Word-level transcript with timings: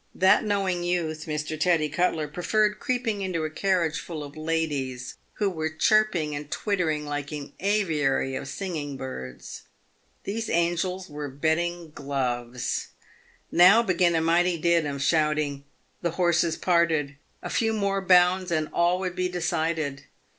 That 0.15 0.43
knowing 0.43 0.81
youth, 0.83 1.27
Mr. 1.27 1.59
Teddy 1.59 1.87
Cutler, 1.87 2.27
preferred 2.27 2.79
creeping 2.79 3.21
into 3.21 3.43
a 3.45 3.51
carriage 3.51 3.99
full 3.99 4.23
of 4.23 4.35
ladies, 4.35 5.13
who 5.33 5.47
were 5.47 5.69
chirping 5.69 6.33
and 6.33 6.49
twitter 6.49 6.89
ing 6.89 7.05
like 7.05 7.31
an 7.31 7.53
aviary 7.59 8.33
of 8.35 8.47
singing 8.47 8.97
birds. 8.97 9.61
These 10.23 10.49
angels 10.49 11.07
were 11.07 11.29
betting 11.29 11.91
gloves. 11.91 12.87
Now 13.51 13.83
began 13.83 14.15
a 14.15 14.21
mighty 14.21 14.57
din 14.57 14.87
of 14.87 15.03
shouting. 15.03 15.65
The 16.01 16.09
horses 16.09 16.57
parted. 16.57 17.17
A 17.43 17.49
few 17.51 17.71
more 17.71 18.01
bounds 18.01 18.51
and 18.51 18.69
all 18.73 18.97
would 19.01 19.15
be 19.15 19.29
decided. 19.29 20.05